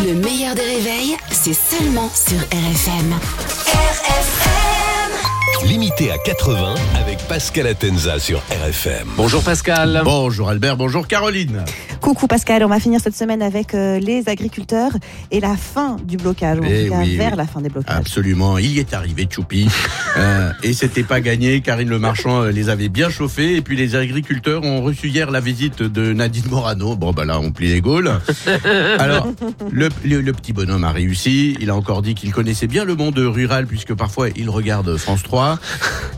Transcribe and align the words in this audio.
Le 0.00 0.14
meilleur 0.14 0.54
des 0.54 0.62
réveils, 0.62 1.16
c'est 1.30 1.52
seulement 1.52 2.10
sur 2.14 2.38
RFM. 2.38 3.12
RFM 3.66 5.12
Limité 5.68 6.10
à 6.10 6.18
80 6.18 6.74
avec 6.96 7.18
Pascal 7.28 7.66
Atenza 7.68 8.18
sur 8.18 8.38
RFM. 8.50 9.06
Bonjour 9.16 9.42
Pascal. 9.42 10.00
Bonjour 10.02 10.48
Albert, 10.48 10.76
bonjour 10.76 11.06
Caroline. 11.06 11.64
Coucou 12.02 12.26
Pascal, 12.26 12.64
on 12.64 12.68
va 12.68 12.80
finir 12.80 13.00
cette 13.00 13.14
semaine 13.14 13.42
avec 13.42 13.74
euh, 13.74 14.00
les 14.00 14.28
agriculteurs 14.28 14.90
et 15.30 15.38
la 15.38 15.56
fin 15.56 15.96
du 16.04 16.16
blocage, 16.16 16.58
ou 16.58 16.62
en 16.64 16.66
tout 16.66 16.90
cas 16.90 16.98
oui, 16.98 17.16
vers 17.16 17.30
oui. 17.30 17.36
la 17.36 17.46
fin 17.46 17.60
des 17.60 17.68
blocages. 17.68 17.96
Absolument, 17.96 18.58
il 18.58 18.72
y 18.72 18.80
est 18.80 18.92
arrivé 18.92 19.28
Choupi. 19.30 19.68
Euh, 20.18 20.52
et 20.62 20.74
c'était 20.74 21.04
pas 21.04 21.22
gagné, 21.22 21.62
Karine 21.62 21.88
Le 21.88 21.98
Marchand 21.98 22.42
euh, 22.42 22.50
les 22.50 22.68
avait 22.68 22.90
bien 22.90 23.08
chauffés. 23.08 23.56
Et 23.56 23.62
puis 23.62 23.76
les 23.78 23.94
agriculteurs 23.96 24.62
ont 24.62 24.82
reçu 24.82 25.08
hier 25.08 25.30
la 25.30 25.40
visite 25.40 25.82
de 25.82 26.12
Nadine 26.12 26.44
Morano. 26.50 26.96
Bon 26.96 27.12
bah 27.12 27.24
là, 27.24 27.40
on 27.40 27.50
plie 27.50 27.68
les 27.68 27.80
gaules. 27.80 28.12
Alors, 28.98 29.32
le, 29.70 29.88
le- 30.04 30.20
le 30.20 30.32
petit 30.34 30.52
bonhomme 30.52 30.84
a 30.84 30.92
réussi. 30.92 31.56
Il 31.60 31.70
a 31.70 31.74
encore 31.74 32.02
dit 32.02 32.14
qu'il 32.14 32.30
connaissait 32.30 32.66
bien 32.66 32.84
le 32.84 32.94
monde 32.94 33.16
rural 33.16 33.66
puisque 33.66 33.94
parfois 33.94 34.28
il 34.36 34.50
regarde 34.50 34.98
France 34.98 35.22
3. 35.22 35.58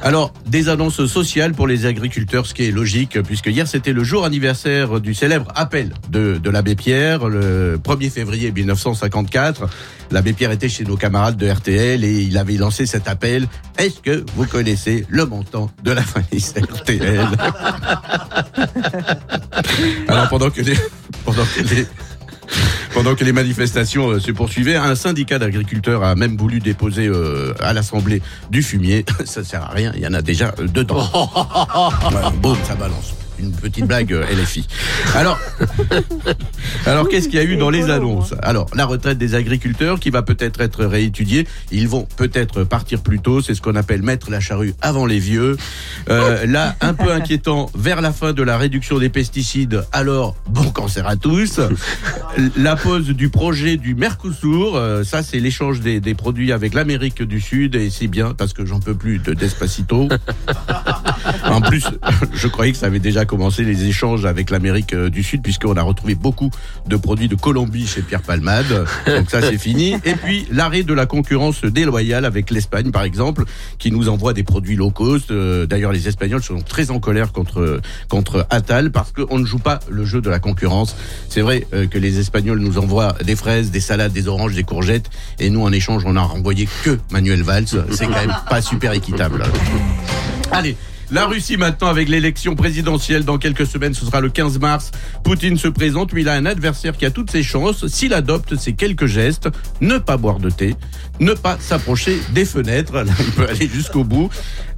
Alors, 0.00 0.32
des 0.46 0.70
annonces 0.70 1.04
sociales 1.04 1.52
pour 1.52 1.66
les 1.66 1.84
agriculteurs, 1.84 2.46
ce 2.46 2.54
qui 2.54 2.64
est 2.64 2.70
logique, 2.70 3.20
puisque 3.22 3.48
hier 3.48 3.68
c'était 3.68 3.92
le 3.92 4.04
jour 4.04 4.24
anniversaire 4.24 5.00
du 5.02 5.12
célèbre 5.12 5.48
appel 5.54 5.71
de, 6.10 6.36
de 6.36 6.50
l'abbé 6.50 6.74
Pierre, 6.74 7.28
le 7.28 7.78
1er 7.82 8.10
février 8.10 8.52
1954. 8.52 9.68
L'abbé 10.10 10.34
Pierre 10.34 10.50
était 10.50 10.68
chez 10.68 10.84
nos 10.84 10.96
camarades 10.96 11.36
de 11.38 11.48
RTL 11.48 12.04
et 12.04 12.22
il 12.22 12.36
avait 12.36 12.56
lancé 12.56 12.84
cet 12.84 13.08
appel. 13.08 13.46
Est-ce 13.78 14.00
que 14.00 14.24
vous 14.36 14.46
connaissez 14.46 15.06
le 15.08 15.24
montant 15.24 15.70
de 15.82 15.92
la 15.92 16.02
valise 16.02 16.52
RTL 16.60 17.26
Alors 20.08 20.28
pendant 20.28 20.50
que 20.50 20.60
les, 20.60 20.76
pendant 21.24 21.44
que 21.44 21.62
les, 21.62 21.86
pendant 22.92 23.14
que 23.14 23.24
les 23.24 23.32
manifestations 23.32 24.10
euh, 24.10 24.20
se 24.20 24.30
poursuivaient, 24.30 24.76
un 24.76 24.94
syndicat 24.94 25.38
d'agriculteurs 25.38 26.04
a 26.04 26.14
même 26.14 26.36
voulu 26.36 26.60
déposer 26.60 27.06
euh, 27.06 27.54
à 27.60 27.72
l'Assemblée 27.72 28.20
du 28.50 28.62
fumier. 28.62 29.06
Ça 29.24 29.42
sert 29.42 29.62
à 29.62 29.70
rien, 29.70 29.92
il 29.94 30.02
y 30.02 30.06
en 30.06 30.12
a 30.12 30.20
déjà 30.20 30.52
euh, 30.58 30.66
dedans. 30.68 31.08
Voilà, 32.10 32.30
boum, 32.30 32.58
ça 32.64 32.74
balance. 32.74 33.14
Une 33.38 33.52
petite 33.52 33.86
blague 33.86 34.12
euh, 34.12 34.24
LFI. 34.32 34.66
Alors, 35.14 35.38
alors 36.86 37.08
qu'est-ce 37.08 37.28
qu'il 37.28 37.36
y 37.36 37.42
a 37.42 37.44
eu 37.44 37.56
dans 37.56 37.70
les 37.70 37.90
annonces 37.90 38.34
Alors, 38.42 38.66
la 38.74 38.84
retraite 38.84 39.18
des 39.18 39.34
agriculteurs 39.34 40.00
qui 40.00 40.10
va 40.10 40.22
peut-être 40.22 40.60
être 40.60 40.84
réétudiée. 40.84 41.46
Ils 41.70 41.88
vont 41.88 42.06
peut-être 42.16 42.64
partir 42.64 43.02
plus 43.02 43.20
tôt. 43.20 43.40
C'est 43.40 43.54
ce 43.54 43.60
qu'on 43.62 43.74
appelle 43.74 44.02
mettre 44.02 44.30
la 44.30 44.40
charrue 44.40 44.74
avant 44.80 45.06
les 45.06 45.18
vieux. 45.18 45.56
Euh, 46.08 46.46
là, 46.46 46.76
un 46.80 46.94
peu 46.94 47.12
inquiétant, 47.12 47.70
vers 47.74 48.00
la 48.00 48.12
fin 48.12 48.32
de 48.32 48.42
la 48.42 48.56
réduction 48.58 48.98
des 48.98 49.08
pesticides. 49.08 49.84
Alors, 49.92 50.36
bon 50.48 50.70
cancer 50.70 51.06
à 51.06 51.16
tous. 51.16 51.60
La 52.56 52.76
pause 52.76 53.08
du 53.08 53.28
projet 53.28 53.76
du 53.76 53.94
Mercosur. 53.94 54.76
euh, 54.76 55.04
ça, 55.04 55.22
c'est 55.22 55.38
l'échange 55.38 55.80
des, 55.80 56.00
des 56.00 56.14
produits 56.14 56.52
avec 56.52 56.74
l'Amérique 56.74 57.22
du 57.22 57.40
Sud. 57.40 57.74
Et 57.74 57.90
c'est 57.90 58.08
bien 58.08 58.34
parce 58.34 58.52
que 58.52 58.64
j'en 58.64 58.80
peux 58.80 58.94
plus 58.94 59.18
de 59.18 59.34
Despacito. 59.34 60.08
En 61.44 61.60
plus, 61.60 61.86
je 62.34 62.48
croyais 62.48 62.72
que 62.72 62.78
ça 62.78 62.86
avait 62.86 62.98
déjà 62.98 63.21
commencé 63.24 63.64
les 63.64 63.84
échanges 63.84 64.24
avec 64.24 64.50
l'Amérique 64.50 64.94
euh, 64.94 65.10
du 65.10 65.22
Sud, 65.22 65.42
puisqu'on 65.42 65.76
a 65.76 65.82
retrouvé 65.82 66.14
beaucoup 66.14 66.50
de 66.86 66.96
produits 66.96 67.28
de 67.28 67.34
Colombie 67.34 67.86
chez 67.86 68.02
Pierre 68.02 68.22
Palmade. 68.22 68.86
Donc 69.06 69.30
ça, 69.30 69.40
c'est 69.40 69.58
fini. 69.58 69.94
Et 70.04 70.14
puis, 70.14 70.46
l'arrêt 70.50 70.82
de 70.82 70.94
la 70.94 71.06
concurrence 71.06 71.64
déloyale 71.64 72.24
avec 72.24 72.50
l'Espagne, 72.50 72.90
par 72.90 73.02
exemple, 73.02 73.44
qui 73.78 73.90
nous 73.90 74.08
envoie 74.08 74.32
des 74.32 74.42
produits 74.42 74.76
low 74.76 74.90
cost. 74.90 75.30
Euh, 75.30 75.66
D'ailleurs, 75.66 75.92
les 75.92 76.08
Espagnols 76.08 76.42
sont 76.42 76.60
très 76.60 76.90
en 76.90 76.98
colère 76.98 77.32
contre, 77.32 77.80
contre 78.08 78.46
Attal, 78.50 78.90
parce 78.90 79.12
qu'on 79.12 79.38
ne 79.38 79.46
joue 79.46 79.58
pas 79.58 79.80
le 79.88 80.04
jeu 80.04 80.20
de 80.20 80.30
la 80.30 80.38
concurrence. 80.38 80.96
C'est 81.28 81.40
vrai 81.40 81.66
euh, 81.72 81.86
que 81.86 81.98
les 81.98 82.18
Espagnols 82.18 82.58
nous 82.58 82.78
envoient 82.78 83.14
des 83.24 83.36
fraises, 83.36 83.70
des 83.70 83.80
salades, 83.80 84.12
des 84.12 84.28
oranges, 84.28 84.54
des 84.54 84.64
courgettes, 84.64 85.10
et 85.38 85.50
nous, 85.50 85.62
en 85.62 85.72
échange, 85.72 86.02
on 86.06 86.16
a 86.16 86.22
renvoyé 86.22 86.68
que 86.84 86.98
Manuel 87.10 87.42
Valls. 87.42 87.66
C'est 87.90 88.06
quand 88.06 88.12
même 88.12 88.36
pas 88.48 88.62
super 88.62 88.92
équitable. 88.92 89.42
Allez. 90.50 90.76
La 91.12 91.26
Russie 91.26 91.58
maintenant 91.58 91.88
avec 91.88 92.08
l'élection 92.08 92.56
présidentielle 92.56 93.26
dans 93.26 93.36
quelques 93.36 93.66
semaines, 93.66 93.92
ce 93.92 94.06
sera 94.06 94.22
le 94.22 94.30
15 94.30 94.58
mars. 94.60 94.92
Poutine 95.22 95.58
se 95.58 95.68
présente, 95.68 96.14
mais 96.14 96.22
il 96.22 96.28
a 96.30 96.32
un 96.32 96.46
adversaire 96.46 96.96
qui 96.96 97.04
a 97.04 97.10
toutes 97.10 97.30
ses 97.30 97.42
chances 97.42 97.86
s'il 97.86 98.14
adopte 98.14 98.56
ces 98.56 98.72
quelques 98.72 99.04
gestes. 99.04 99.50
Ne 99.82 99.98
pas 99.98 100.16
boire 100.16 100.38
de 100.38 100.48
thé, 100.48 100.74
ne 101.20 101.34
pas 101.34 101.58
s'approcher 101.60 102.18
des 102.32 102.46
fenêtres, 102.46 102.94
là 102.94 103.12
il 103.20 103.30
peut 103.32 103.46
aller 103.46 103.68
jusqu'au 103.68 104.04
bout. 104.04 104.30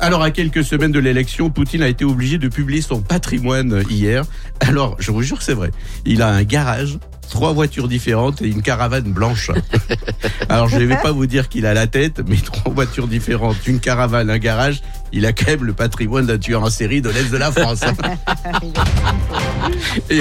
Alors 0.00 0.22
à 0.22 0.30
quelques 0.30 0.64
semaines 0.64 0.92
de 0.92 0.98
l'élection, 0.98 1.48
Poutine 1.48 1.82
a 1.82 1.88
été 1.88 2.04
obligé 2.04 2.36
de 2.36 2.48
publier 2.48 2.82
son 2.82 3.00
patrimoine 3.00 3.82
hier. 3.88 4.26
Alors 4.60 4.96
je 4.98 5.10
vous 5.12 5.22
jure 5.22 5.38
que 5.38 5.44
c'est 5.44 5.54
vrai, 5.54 5.70
il 6.04 6.20
a 6.20 6.28
un 6.28 6.42
garage, 6.42 6.98
trois 7.28 7.52
voitures 7.52 7.88
différentes 7.88 8.42
et 8.42 8.48
une 8.48 8.62
caravane 8.62 9.12
blanche. 9.12 9.50
Alors 10.48 10.68
je 10.68 10.76
ne 10.76 10.84
vais 10.84 10.96
pas 10.96 11.12
vous 11.12 11.26
dire 11.26 11.48
qu'il 11.48 11.66
a 11.66 11.74
la 11.74 11.86
tête, 11.86 12.22
mais 12.26 12.36
trois 12.36 12.72
voitures 12.72 13.08
différentes, 13.08 13.66
une 13.66 13.80
caravane, 13.80 14.30
un 14.30 14.38
garage, 14.38 14.82
il 15.12 15.26
a 15.26 15.32
quand 15.32 15.48
même 15.48 15.64
le 15.64 15.72
patrimoine 15.72 16.26
d'un 16.26 16.38
tueur 16.38 16.62
en 16.62 16.70
série 16.70 17.00
de 17.00 17.10
l'Est 17.10 17.30
de 17.30 17.36
la 17.36 17.52
France. 17.52 17.80
et, 20.10 20.20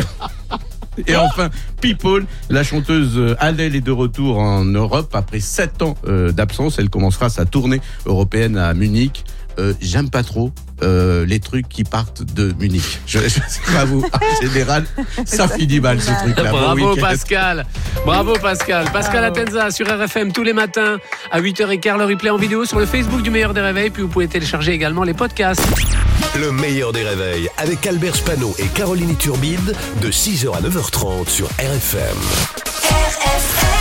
et 1.06 1.16
enfin, 1.16 1.50
People, 1.81 2.25
la 2.50 2.64
chanteuse 2.64 3.18
euh, 3.18 3.36
Adele 3.40 3.75
est 3.75 3.81
de 3.81 3.92
retour 3.92 4.40
en 4.40 4.66
Europe 4.66 5.14
après 5.14 5.40
sept 5.40 5.81
ans 5.81 5.96
euh, 6.08 6.31
d'absence. 6.31 6.80
Elle 6.80 6.90
commencera 6.90 7.30
sa 7.30 7.46
tournée 7.46 7.81
européenne 8.06 8.58
à 8.58 8.74
Munich. 8.74 9.24
Euh, 9.59 9.73
J'aime 9.81 10.09
pas 10.09 10.23
trop 10.23 10.51
euh, 10.84 11.25
les 11.25 11.40
trucs 11.40 11.68
qui 11.68 11.84
partent 11.84 12.22
de 12.22 12.53
Munich. 12.59 13.00
Je, 13.07 13.19
je 13.19 13.28
sais 13.29 13.41
pas 13.73 13.85
vous, 13.85 14.03
en 14.03 14.41
général, 14.45 14.85
ça 15.25 15.47
finit 15.47 15.79
mal 15.79 16.00
ce 16.01 16.12
truc-là. 16.12 16.51
Bravo. 16.51 16.95
Pascal. 16.95 17.66
Bravo 18.06 18.34
Pascal. 18.34 18.85
Pascal 18.91 19.23
Atenza 19.25 19.72
sur 19.72 19.88
RFM 19.88 20.31
tous 20.31 20.44
les 20.44 20.53
matins 20.53 20.97
à 21.31 21.41
8h15 21.41 21.97
le 21.97 22.06
replay 22.06 22.29
en 22.29 22.38
vidéo 22.38 22.66
sur 22.66 22.79
le 22.79 22.85
Facebook 22.85 23.22
du 23.22 23.29
meilleur 23.31 23.53
des 23.53 23.62
réveils 23.62 23.90
puis 23.90 24.03
vous 24.03 24.07
pouvez 24.09 24.28
télécharger 24.28 24.72
également 24.73 25.03
les 25.03 25.13
podcasts. 25.13 25.62
Le 26.39 26.51
meilleur 26.51 26.94
des 26.94 27.03
réveils 27.03 27.50
avec 27.57 27.85
Albert 27.88 28.16
Spano 28.16 28.53
et 28.59 28.68
Caroline 28.68 29.16
Turbide 29.18 29.75
de 30.01 30.12
6h 30.12 30.56
à 30.56 30.62
9h30 30.62 31.28
sur 31.29 31.47
RFM. 31.47 32.18
RFM 32.84 33.77